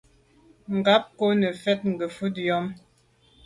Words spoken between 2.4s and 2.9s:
yàme.